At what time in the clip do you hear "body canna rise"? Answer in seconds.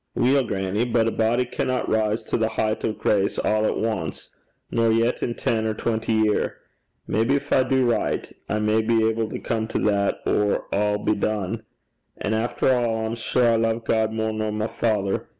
1.11-2.23